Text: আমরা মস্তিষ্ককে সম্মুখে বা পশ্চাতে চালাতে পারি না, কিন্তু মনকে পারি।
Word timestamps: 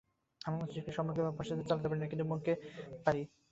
আমরা 0.41 0.59
মস্তিষ্ককে 0.59 0.95
সম্মুখে 0.97 1.21
বা 1.25 1.31
পশ্চাতে 1.37 1.63
চালাতে 1.69 1.87
পারি 1.89 1.99
না, 2.01 2.07
কিন্তু 2.11 2.25
মনকে 2.31 2.53
পারি। 3.05 3.21